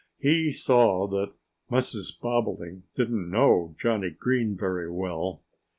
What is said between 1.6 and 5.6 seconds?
Mrs. Bobolink didn't know Johnnie Green very well.